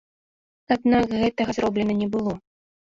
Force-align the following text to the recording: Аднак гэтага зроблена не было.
Аднак 0.77 1.15
гэтага 1.21 1.51
зроблена 1.61 1.93
не 2.03 2.07
было. 2.19 2.33